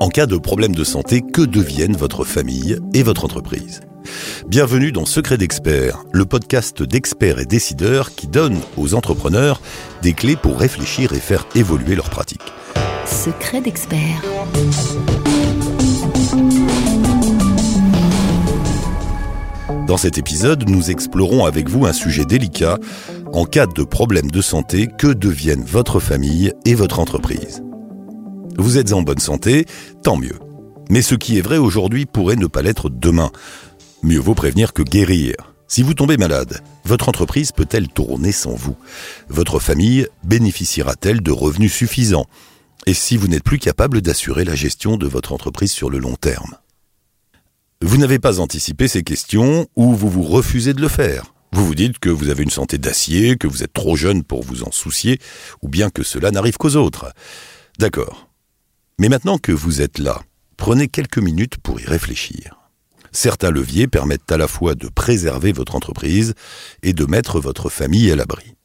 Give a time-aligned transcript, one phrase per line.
[0.00, 3.80] En cas de problème de santé, que deviennent votre famille et votre entreprise?
[4.48, 9.60] Bienvenue dans Secret d'experts, le podcast d'experts et décideurs qui donne aux entrepreneurs
[10.02, 12.52] des clés pour réfléchir et faire évoluer leurs pratiques.
[13.06, 14.22] Secret d'experts.
[19.86, 22.78] Dans cet épisode, nous explorons avec vous un sujet délicat.
[23.34, 27.64] En cas de problème de santé, que deviennent votre famille et votre entreprise
[28.58, 29.66] Vous êtes en bonne santé,
[30.04, 30.38] tant mieux.
[30.88, 33.32] Mais ce qui est vrai aujourd'hui pourrait ne pas l'être demain.
[34.04, 35.34] Mieux vaut prévenir que guérir.
[35.66, 38.76] Si vous tombez malade, votre entreprise peut-elle tourner sans vous?
[39.28, 42.26] Votre famille bénéficiera-t-elle de revenus suffisants?
[42.86, 46.14] Et si vous n'êtes plus capable d'assurer la gestion de votre entreprise sur le long
[46.14, 46.54] terme?
[47.82, 51.33] Vous n'avez pas anticipé ces questions ou vous vous refusez de le faire?
[51.54, 54.42] Vous vous dites que vous avez une santé d'acier, que vous êtes trop jeune pour
[54.42, 55.20] vous en soucier,
[55.62, 57.12] ou bien que cela n'arrive qu'aux autres.
[57.78, 58.28] D'accord.
[58.98, 60.20] Mais maintenant que vous êtes là,
[60.56, 62.58] prenez quelques minutes pour y réfléchir.
[63.12, 66.34] Certains leviers permettent à la fois de préserver votre entreprise
[66.82, 68.56] et de mettre votre famille à l'abri.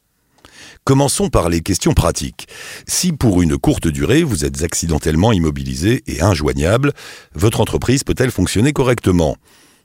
[0.82, 2.48] Commençons par les questions pratiques.
[2.88, 6.92] Si pour une courte durée vous êtes accidentellement immobilisé et injoignable,
[7.36, 9.36] votre entreprise peut-elle fonctionner correctement?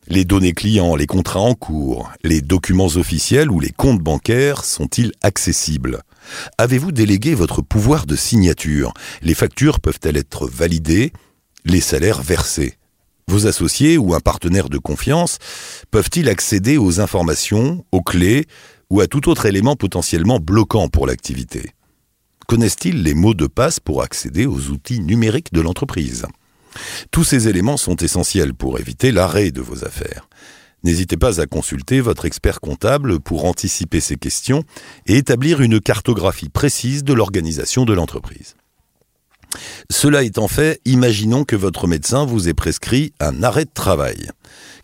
[0.07, 5.11] Les données clients, les contrats en cours, les documents officiels ou les comptes bancaires sont-ils
[5.23, 6.03] accessibles?
[6.59, 8.93] Avez-vous délégué votre pouvoir de signature?
[9.23, 11.11] Les factures peuvent-elles être validées?
[11.65, 12.75] Les salaires versés?
[13.27, 15.39] Vos associés ou un partenaire de confiance
[15.89, 18.45] peuvent-ils accéder aux informations, aux clés
[18.91, 21.71] ou à tout autre élément potentiellement bloquant pour l'activité?
[22.45, 26.27] Connaissent-ils les mots de passe pour accéder aux outils numériques de l'entreprise?
[27.11, 30.27] Tous ces éléments sont essentiels pour éviter l'arrêt de vos affaires.
[30.83, 34.63] N'hésitez pas à consulter votre expert comptable pour anticiper ces questions
[35.07, 38.55] et établir une cartographie précise de l'organisation de l'entreprise.
[39.89, 44.29] Cela étant fait, imaginons que votre médecin vous ait prescrit un arrêt de travail.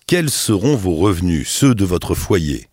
[0.07, 2.70] Quels seront vos revenus, ceux de votre foyer?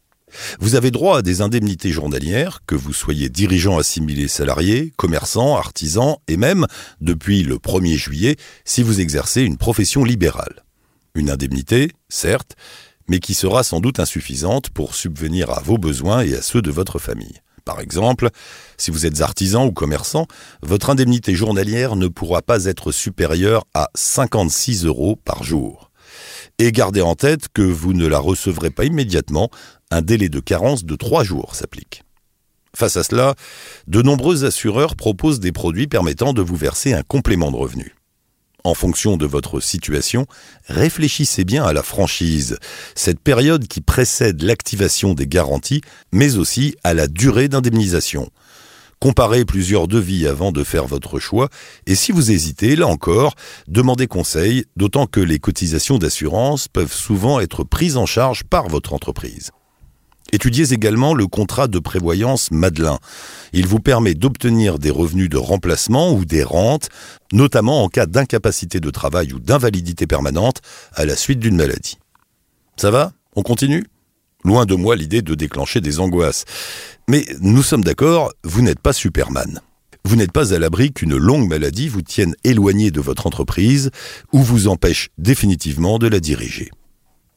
[0.61, 6.21] Vous avez droit à des indemnités journalières, que vous soyez dirigeant assimilé salarié, commerçant, artisan,
[6.29, 6.67] et même,
[7.01, 10.65] depuis le 1er juillet, si vous exercez une profession libérale.
[11.15, 12.57] Une indemnité, certes,
[13.09, 16.71] mais qui sera sans doute insuffisante pour subvenir à vos besoins et à ceux de
[16.71, 17.41] votre famille.
[17.65, 18.31] Par exemple,
[18.79, 20.27] si vous êtes artisan ou commerçant,
[20.63, 25.91] votre indemnité journalière ne pourra pas être supérieure à 56 euros par jour.
[26.59, 29.51] Et gardez en tête que vous ne la recevrez pas immédiatement,
[29.91, 32.03] un délai de carence de 3 jours s'applique.
[32.77, 33.35] Face à cela,
[33.87, 37.95] de nombreux assureurs proposent des produits permettant de vous verser un complément de revenu.
[38.65, 40.27] En fonction de votre situation,
[40.67, 42.59] réfléchissez bien à la franchise,
[42.95, 45.81] cette période qui précède l'activation des garanties,
[46.13, 48.31] mais aussi à la durée d'indemnisation.
[49.01, 51.49] Comparez plusieurs devis avant de faire votre choix,
[51.87, 53.37] et si vous hésitez, là encore,
[53.69, 58.93] demandez conseil, d'autant que les cotisations d'assurance peuvent souvent être prises en charge par votre
[58.93, 59.53] entreprise.
[60.31, 62.99] Étudiez également le contrat de prévoyance Madelin.
[63.55, 66.91] Il vous permet d'obtenir des revenus de remplacement ou des rentes,
[67.33, 70.61] notamment en cas d'incapacité de travail ou d'invalidité permanente
[70.93, 71.99] à la suite d'une maladie.
[72.77, 73.13] Ça va?
[73.37, 73.87] On continue?
[74.45, 76.45] Loin de moi l'idée de déclencher des angoisses.
[77.09, 79.61] Mais nous sommes d'accord, vous n'êtes pas Superman.
[80.05, 83.91] Vous n'êtes pas à l'abri qu'une longue maladie vous tienne éloigné de votre entreprise
[84.33, 86.71] ou vous empêche définitivement de la diriger.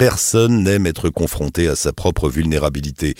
[0.01, 3.13] Personne n'aime être confronté à sa propre vulnérabilité,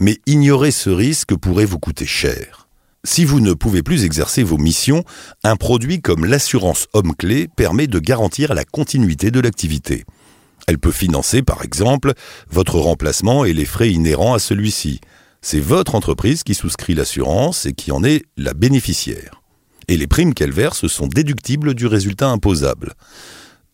[0.00, 2.66] mais ignorer ce risque pourrait vous coûter cher.
[3.04, 5.04] Si vous ne pouvez plus exercer vos missions,
[5.44, 10.02] un produit comme l'assurance homme-clé permet de garantir la continuité de l'activité.
[10.66, 12.14] Elle peut financer, par exemple,
[12.50, 15.00] votre remplacement et les frais inhérents à celui-ci.
[15.40, 19.40] C'est votre entreprise qui souscrit l'assurance et qui en est la bénéficiaire.
[19.86, 22.94] Et les primes qu'elle verse sont déductibles du résultat imposable.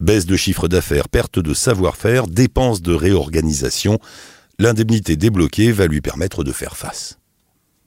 [0.01, 3.99] Baisse de chiffre d'affaires, perte de savoir-faire, dépenses de réorganisation,
[4.59, 7.19] l'indemnité débloquée va lui permettre de faire face.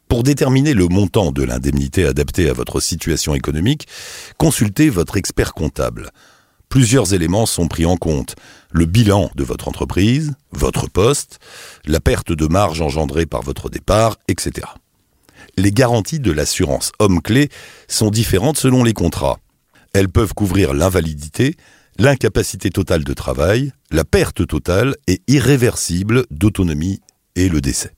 [0.07, 3.87] Pour déterminer le montant de l'indemnité adaptée à votre situation économique,
[4.37, 6.11] consultez votre expert comptable.
[6.69, 8.35] Plusieurs éléments sont pris en compte.
[8.71, 11.39] Le bilan de votre entreprise, votre poste,
[11.85, 14.67] la perte de marge engendrée par votre départ, etc.
[15.57, 17.49] Les garanties de l'assurance homme-clé
[17.87, 19.39] sont différentes selon les contrats.
[19.93, 21.55] Elles peuvent couvrir l'invalidité,
[21.97, 27.01] l'incapacité totale de travail, la perte totale et irréversible d'autonomie
[27.35, 27.95] et le décès.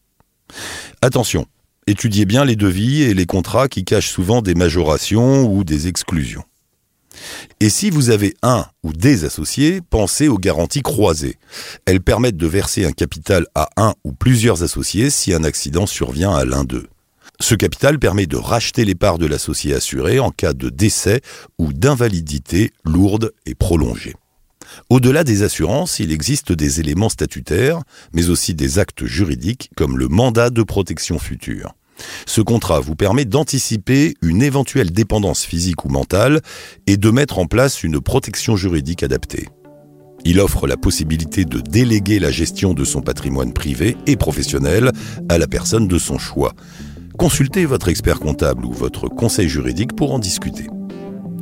[1.01, 1.45] Attention,
[1.87, 6.43] étudiez bien les devis et les contrats qui cachent souvent des majorations ou des exclusions.
[7.59, 11.37] Et si vous avez un ou des associés, pensez aux garanties croisées.
[11.85, 16.35] Elles permettent de verser un capital à un ou plusieurs associés si un accident survient
[16.35, 16.87] à l'un d'eux.
[17.39, 21.21] Ce capital permet de racheter les parts de l'associé assuré en cas de décès
[21.57, 24.15] ou d'invalidité lourde et prolongée.
[24.89, 27.81] Au-delà des assurances, il existe des éléments statutaires,
[28.13, 31.73] mais aussi des actes juridiques comme le mandat de protection future.
[32.25, 36.41] Ce contrat vous permet d'anticiper une éventuelle dépendance physique ou mentale
[36.87, 39.47] et de mettre en place une protection juridique adaptée.
[40.25, 44.91] Il offre la possibilité de déléguer la gestion de son patrimoine privé et professionnel
[45.29, 46.53] à la personne de son choix.
[47.25, 50.67] Consultez votre expert comptable ou votre conseil juridique pour en discuter.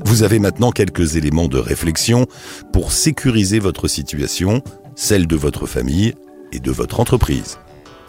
[0.05, 2.25] Vous avez maintenant quelques éléments de réflexion
[2.71, 4.61] pour sécuriser votre situation,
[4.95, 6.13] celle de votre famille
[6.53, 7.59] et de votre entreprise.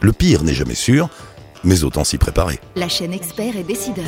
[0.03, 1.11] Le pire n'est jamais sûr,
[1.65, 2.61] mais autant s'y préparer.
[2.76, 4.05] La chaîne expert et décideur.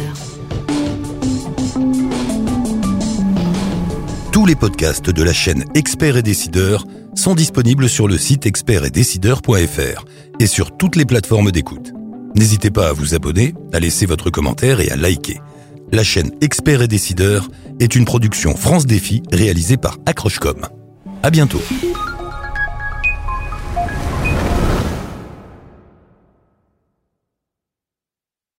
[4.30, 6.84] Tous les podcasts de la chaîne Experts et Décideurs
[7.16, 10.04] sont disponibles sur le site expertsetdecideurs.fr
[10.38, 11.95] et sur toutes les plateformes d'écoute.
[12.36, 15.40] N'hésitez pas à vous abonner, à laisser votre commentaire et à liker.
[15.90, 17.48] La chaîne Experts et Décideurs
[17.80, 20.66] est une production France Défi réalisée par Accrochecom.
[21.22, 21.62] À bientôt.